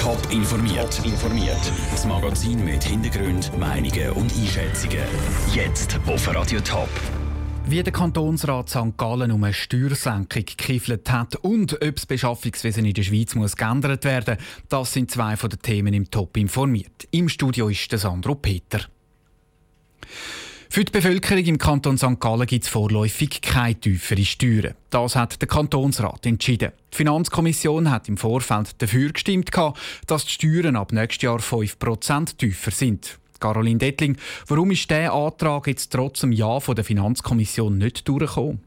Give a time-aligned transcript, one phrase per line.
[0.00, 0.98] Top informiert.
[1.04, 1.72] informiert.
[1.90, 5.04] Das Magazin mit Hintergrund, Meinungen und Einschätzungen.
[5.52, 6.88] Jetzt auf Radio Top.
[7.66, 8.96] Wie der Kantonsrat St.
[8.96, 14.06] Gallen um eine Steuersenkung gekifelt hat und ob das Beschaffungswesen in der Schweiz muss geändert
[14.06, 14.38] werden,
[14.70, 17.06] das sind zwei von den Themen im Top informiert.
[17.10, 18.80] Im Studio ist der Sandro Peter.
[20.72, 22.20] Für die Bevölkerung im Kanton St.
[22.20, 24.74] Gallen gibt es vorläufig keine tiefere Steuern.
[24.90, 26.70] Das hat der Kantonsrat entschieden.
[26.92, 29.50] Die Finanzkommission hat im Vorfeld dafür gestimmt,
[30.06, 33.18] dass die Steuern ab nächstes Jahr 5% tiefer sind.
[33.40, 34.16] Caroline Dettling,
[34.46, 38.60] warum ist dieser Antrag jetzt trotz dem Ja von der Finanzkommission nicht durchgekommen?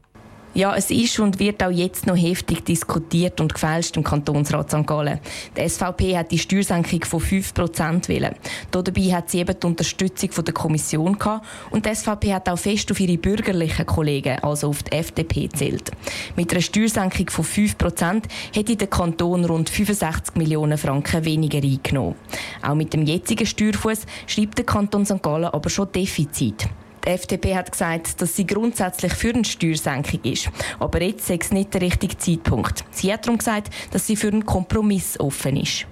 [0.56, 4.86] Ja, es ist und wird auch jetzt noch heftig diskutiert und gefälscht im Kantonsrat St.
[4.86, 5.18] Gallen.
[5.56, 8.36] Die SVP hat die Steuersenkung von 5% willen.
[8.70, 12.56] Dabei hat sie eben die Unterstützung von der Kommission gehabt und die SVP hat auch
[12.56, 15.90] fest auf ihre bürgerlichen Kollegen, also auf die FDP, zählt.
[16.36, 18.22] Mit einer Steuersenkung von 5%
[18.54, 22.14] hätte der Kanton rund 65 Millionen Franken weniger eingenommen.
[22.62, 25.20] Auch mit dem jetzigen Steuerfuß schreibt der Kanton St.
[25.20, 26.68] Gallen aber schon Defizit.
[27.04, 30.50] Die FDP hat gesagt, dass sie grundsätzlich für eine Steuersenkung ist.
[30.78, 32.84] Aber jetzt sei es nicht der richtige Zeitpunkt.
[32.90, 35.86] Sie hat darum gesagt, dass sie für einen Kompromiss offen ist.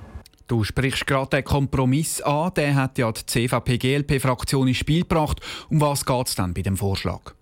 [0.48, 2.52] Du sprichst gerade den Kompromiss an.
[2.54, 5.40] Der hat ja die CVP-GLP-Fraktion ins Spiel gebracht.
[5.70, 7.34] Um was geht es dann bei dem Vorschlag?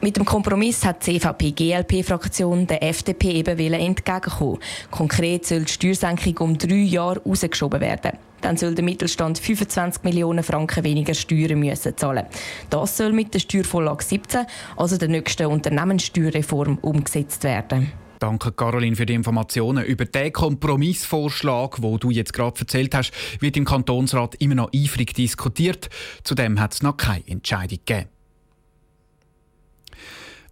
[0.00, 4.58] Mit dem Kompromiss hat die CVP-GLP-Fraktion der FDP eben entgegenkommen.
[4.92, 8.12] Konkret soll die Steuersenkung um drei Jahre rausgeschoben werden.
[8.40, 12.26] Dann soll der Mittelstand 25 Millionen Franken weniger Steuern müssen zahlen.
[12.70, 17.92] Das soll mit der Steuervorlage 17, also der nächsten Unternehmenssteuerreform, umgesetzt werden.
[18.18, 19.84] Danke, Caroline, für die Informationen.
[19.84, 25.14] Über den Kompromissvorschlag, wo du jetzt gerade erzählt hast, wird im Kantonsrat immer noch eifrig
[25.14, 25.88] diskutiert.
[26.24, 28.08] Zudem hat es noch keine Entscheidung gegeben.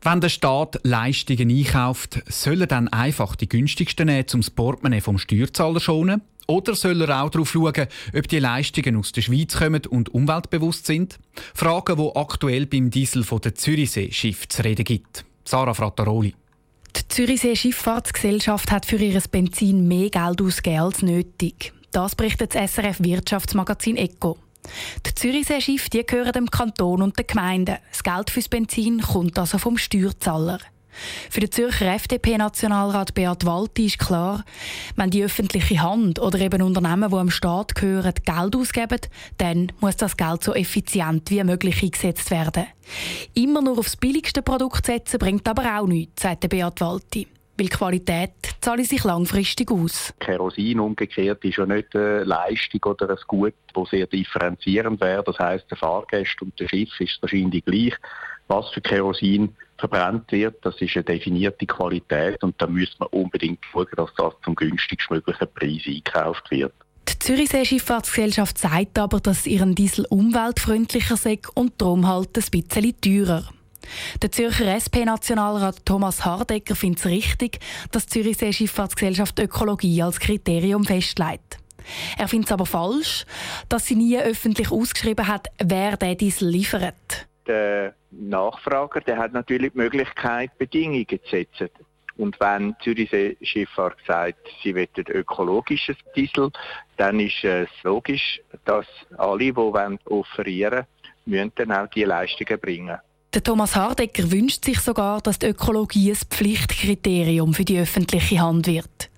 [0.02, 5.00] Wenn der Staat Leistungen einkauft, soll er dann einfach die günstigsten nehmen, um das Portemonnaie
[5.00, 6.22] vom Steuerzahler schonen?
[6.47, 10.86] Oder soll er auch darauf schauen, ob die Leistungen aus der Schweiz kommen und umweltbewusst
[10.86, 11.19] sind?
[11.55, 15.25] Fragen, die aktuell beim Diesel von der Zürichsee-Schiff zu reden gibt.
[15.44, 16.34] Sarah Frattaroli.
[16.97, 21.72] Die Zürichsee Schifffahrtsgesellschaft hat für ihr Benzin mehr Geld ausgegeben als nötig.
[21.91, 24.38] Das berichtet das SRF Wirtschaftsmagazin ECO.
[25.04, 27.76] Die Zürichsee-Schiffe gehören dem Kanton und den Gemeinden.
[27.91, 30.59] Das Geld fürs Benzin kommt also vom Steuerzahler.
[31.30, 34.44] Für den Zürcher FDP-Nationalrat Beat Walti ist klar,
[34.96, 39.00] wenn die öffentliche Hand oder eben Unternehmen, die am Staat gehören, Geld ausgeben,
[39.38, 42.66] dann muss das Geld so effizient wie möglich eingesetzt werden.
[43.34, 47.26] Immer nur aufs billigste Produkt setzen bringt aber auch nichts, sagt Beat Walti
[47.58, 50.12] weil Qualität zahle sich langfristig aus.
[50.20, 55.22] Kerosin umgekehrt ist ja nicht eine Leistung oder ein Gut, das sehr differenzierend wäre.
[55.24, 57.94] Das heißt, der Fahrgast und der Schiff ist wahrscheinlich gleich.
[58.48, 63.60] Was für Kerosin verbrannt wird, das ist eine definierte Qualität und da müsste man unbedingt
[63.72, 66.72] schauen, dass das zum günstigstmöglichen Preis eingekauft wird.
[67.09, 73.00] Die Zürichsee Schifffahrtsgesellschaft sagt aber, dass ihren Diesel umweltfreundlicher sei und darum halt ein bisschen
[73.00, 73.44] teurer.
[74.20, 77.60] Der Zürcher SP-Nationalrat Thomas Hardecker findet es richtig,
[77.93, 81.58] dass die Zürichsee Schifffahrtsgesellschaft Ökologie als Kriterium festlegt.
[82.19, 83.25] Er findet es aber falsch,
[83.69, 87.28] dass sie nie öffentlich ausgeschrieben hat, wer den Diesel liefert.
[87.47, 91.71] Der Nachfrager der hat natürlich die Möglichkeit, Bedingungen zu setzen.
[92.16, 96.50] Und wenn Zürichsee Schifffahrt sagt, sie wollen ökologisches Diesel,
[96.97, 98.87] dann ist es logisch, dass
[99.19, 99.55] alle, die
[100.06, 100.87] offerieren
[101.26, 102.99] wollen, dann auch diese Leistungen bringen
[103.37, 108.66] der Thomas Hardecker wünscht sich sogar, dass die Ökologie ein Pflichtkriterium für die öffentliche Hand
[108.66, 109.10] wird.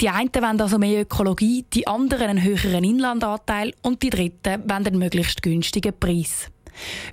[0.00, 4.86] Die einen wollen also mehr Ökologie, die anderen einen höheren Inlandanteil und die dritten wollen
[4.86, 6.50] einen möglichst günstigen Preis.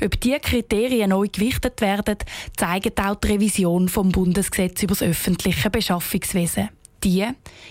[0.03, 2.17] Ob diese Kriterien neu gewichtet werden,
[2.55, 6.69] zeigt auch die Revision vom Bundesgesetz über das öffentliche Beschaffungswesen.
[7.03, 7.25] Die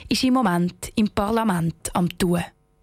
[0.08, 2.42] ist im Moment im Parlament am tun.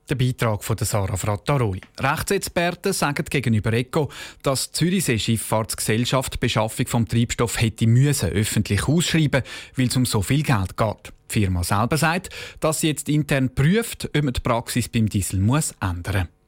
[0.09, 1.79] Der Beitrag von Sarah Frattaroli.
[1.97, 8.87] Rechtsexperten sagen gegenüber ECO, dass die Zürichsee Schifffahrtsgesellschaft die Beschaffung vom Treibstoff hätte müssen öffentlich
[8.87, 9.43] ausschreiben,
[9.77, 11.13] weil es um so viel Geld geht.
[11.31, 15.39] Die Firma selber sagt, dass sie jetzt intern prüft, ob man die Praxis beim Diesel
[15.39, 16.43] muss ändern muss.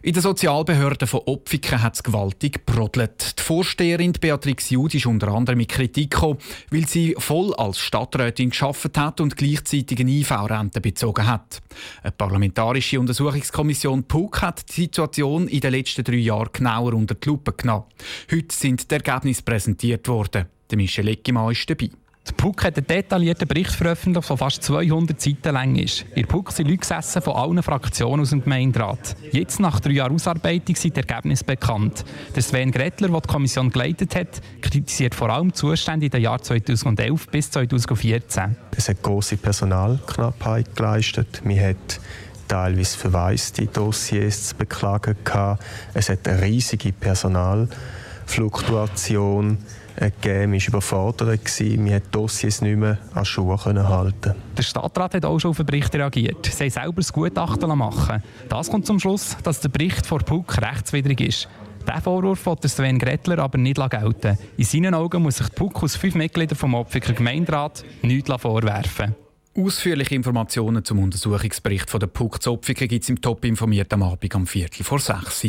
[0.00, 3.36] In der Sozialbehörde von Opfiken hat es gewaltig brodelt.
[3.36, 6.38] Die Vorsteherin Beatrix Jud ist unter anderem mit Kritik gekommen,
[6.70, 11.60] weil sie voll als Stadträtin geschafft hat und gleichzeitig eine IV-Rente bezogen hat.
[12.04, 17.28] Eine parlamentarische Untersuchungskommission PUC hat die Situation in den letzten drei Jahren genauer unter die
[17.28, 17.86] Lupe genommen.
[18.30, 20.46] Heute sind die Ergebnisse präsentiert worden.
[20.70, 21.90] Der Michel Eckimann ist dabei.
[22.28, 26.02] Die PUC hat einen detaillierten Bericht veröffentlicht, der fast 200 Seiten lang ist.
[26.14, 29.16] In der PUC sind Leute gesessen von allen Fraktionen aus dem Gemeinderat.
[29.32, 32.04] Jetzt, nach drei Jahren Ausarbeitung, sind die Ergebnisse bekannt.
[32.34, 36.20] Der Sven Gretler, der die Kommission geleitet hat, kritisiert vor allem die Zustände in den
[36.20, 38.56] Jahren 2011 bis 2014.
[38.76, 41.40] Es hat große Personalknappheit geleistet.
[41.44, 42.00] Man hat
[42.46, 45.16] teilweise verwaiste Dossiers zu beklagen.
[45.94, 49.58] Es hat eine riesige Personalfluktuation
[49.98, 51.44] gegeben, war überfordert.
[51.44, 51.84] Gewesen.
[51.84, 54.34] Wir konnten Dossiers nicht mehr an Schuhe halten.
[54.56, 56.46] Der Stadtrat hat auch schon auf den Bericht reagiert.
[56.46, 60.60] Sie haben selber das Gutachten machen Das kommt zum Schluss, dass der Bericht vor PUC
[60.62, 61.48] rechtswidrig ist.
[61.86, 64.38] Diesen Vorwurf will Sven Gretler aber nicht gelten.
[64.56, 69.14] In seinen Augen muss sich PUC aus fünf Mitgliedern vom Opfiker Gemeinderat nichts vorwerfen.
[69.56, 74.34] Ausführliche Informationen zum Untersuchungsbericht von der PUC Zopfiker gibt es im Top informiert am Abend
[74.34, 75.46] am Viertel vor sechs.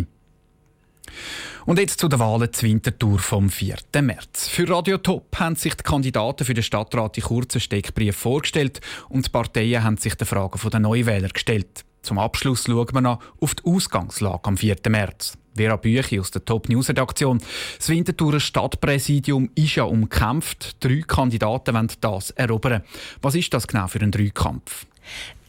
[1.65, 3.75] Und jetzt zu der Wahlen zur Wintertour vom 4.
[4.01, 4.47] März.
[4.47, 9.25] Für Radio Top haben sich die Kandidaten für den Stadtrat in kurzen Steckbrief vorgestellt und
[9.25, 11.83] die Parteien haben sich den Fragen der Neuwähler gestellt.
[12.01, 14.77] Zum Abschluss schauen wir noch auf die Ausgangslage am 4.
[14.89, 15.38] März.
[15.56, 17.39] Vera Büchi aus der Top News Redaktion.
[17.77, 20.77] Das Winterthurer Stadtpräsidium ist ja umkämpft.
[20.83, 22.83] Drei Kandidaten wollen das erobern.
[23.21, 24.85] Was ist das genau für ein Dreikampf?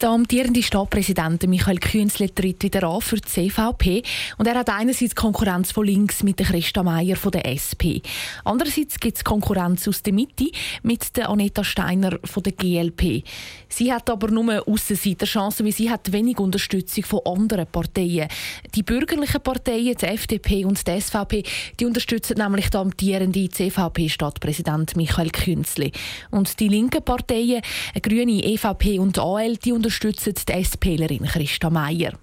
[0.01, 4.01] Der amtierende Stadtpräsident Michael Künzle tritt wieder an für die CVP
[4.39, 8.01] und er hat einerseits Konkurrenz von links mit Christa Meier von der SP.
[8.43, 10.49] Andererseits gibt es Konkurrenz aus der Mitte
[10.81, 13.23] mit der Aneta Steiner von der GLP.
[13.69, 18.27] Sie hat aber nur Aussenseiterchancen, weil sie hat wenig Unterstützung von anderen Parteien.
[18.73, 21.43] Die bürgerlichen Parteien, die FDP und die SVP,
[21.79, 25.91] die unterstützen nämlich den amtierenden CVP-Stadtpräsident Michael Künzle.
[26.31, 27.61] Und die linken Parteien,
[28.01, 32.13] Grüne, EVP und AL, die unterstützen unterstützen die SPlerin Christa Meier.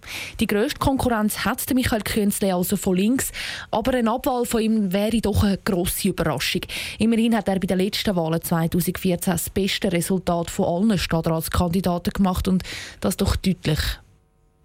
[0.40, 3.30] Die grösste Konkurrenz hat Michael Künzle also von links,
[3.70, 6.62] aber eine Abwahl von ihm wäre doch eine grosse Überraschung.
[6.98, 12.48] Immerhin hat er bei den letzten Wahlen 2014 das beste Resultat von allen Stadtratskandidaten gemacht
[12.48, 12.62] und
[13.00, 13.80] das doch deutlich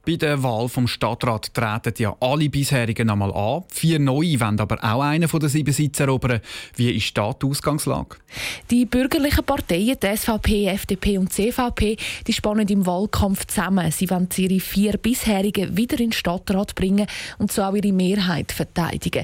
[0.06, 3.64] bei der Wahl vom Stadtrat treten ja alle bisherigen einmal an.
[3.70, 6.42] Vier neue wollen aber auch einen von den sieben Sitze erobern.
[6.76, 8.18] Wie ist da die Ausgangslage?
[8.70, 11.96] Die bürgerlichen Parteien, die SVP, FDP und CVP,
[12.28, 13.92] die spannen im Wahlkampf zusammen.
[13.92, 17.08] Sie wollen ihre vier bisherigen wieder in den Stadtrat bringen
[17.38, 19.24] und so auch ihre Mehrheit verteidigen.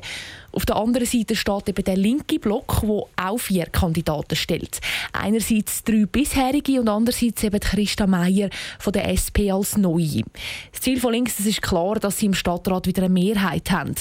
[0.52, 4.80] Auf der anderen Seite steht eben der linke Block, der auch vier Kandidaten stellt.
[5.14, 8.50] Einerseits drei bisherige und andererseits eben Christa Meier
[8.80, 10.24] von der SP als Neue.
[10.72, 13.96] Das Ziel von links ist klar, dass sie im Stadtrat wieder eine Mehrheit haben.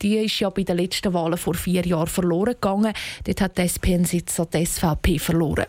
[0.00, 2.92] Die ist ja bei den letzten Wahlen vor vier Jahren verloren gegangen.
[3.24, 5.66] Dort hat die SP einen Sitz an die SVP verloren.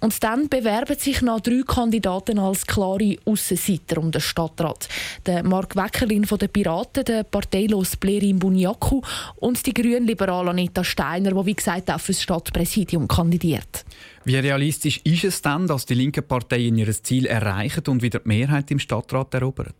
[0.00, 4.88] Und dann bewerben sich noch drei Kandidaten als klare Aussenseiter um den Stadtrat.
[5.26, 9.00] Der Mark Weckerlin von den Piraten, der parteilos Blerin Bunyaku
[9.36, 13.84] und die grünliberale Anita Steiner, die wie gesagt auch für das Stadtpräsidium kandidiert.
[14.28, 18.28] Wie realistisch ist es dann, dass die linken Parteien ihr Ziel erreichen und wieder die
[18.28, 19.72] Mehrheit im Stadtrat erobern?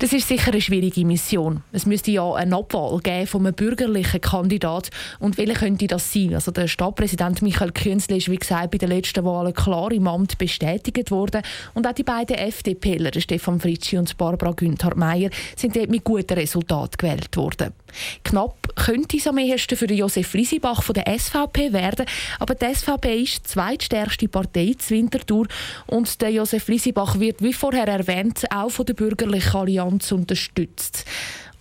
[0.00, 1.62] Das ist sicher eine schwierige Mission.
[1.70, 4.90] Es müsste ja eine Abwahl geben von einem bürgerlichen Kandidat.
[5.20, 6.34] Und welcher könnte das sein?
[6.34, 10.38] Also der Stadtpräsident Michael Künzle ist, wie gesagt, bei den letzten Wahlen klar im Amt
[10.38, 11.42] bestätigt worden.
[11.74, 16.34] Und auch die beiden FDPler, Stefan Fritschi und Barbara Günther Meyer, sind dort mit guten
[16.34, 17.72] Resultaten gewählt worden.
[18.24, 22.06] Knapp könnte es am ehesten für Josef Riesibach von der SVP werden,
[22.38, 25.46] aber die SVP ist die zweitstärkste Partei zur Winterthur
[25.86, 31.04] und der Josef Riesibach wird, wie vorher erwähnt, auch von der bürgerlichen Allianz unterstützt.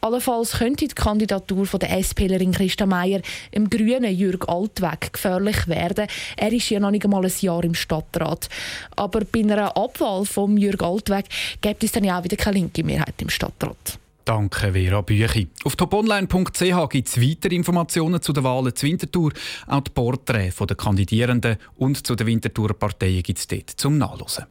[0.03, 3.21] Allenfalls könnte die Kandidatur von der SPlerin Christa Meier
[3.51, 6.07] im grünen Jürg Altweg gefährlich werden.
[6.35, 8.49] Er ist ja noch nicht einmal ein Jahr im Stadtrat.
[8.97, 11.27] Aber bei einer Abwahl von Jürg Altweg
[11.61, 13.97] gibt es dann ja auch wieder keine linke Mehrheit im Stadtrat.
[14.25, 15.49] Danke, Vera Büchi.
[15.65, 19.33] Auf toponline.ch gibt es weitere Informationen zu den Wahlen zur Winterthur.
[19.67, 24.45] Auch die Porträts der Kandidierenden und zu den Winterthurer Parteien gibt es dort zum Nachlesen.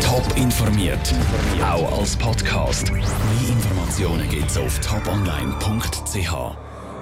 [0.00, 1.14] Top informiert,
[1.62, 2.92] auch als Podcast.
[2.92, 3.02] Mehr
[3.48, 6.67] Informationen gibt es auf toponline.ch.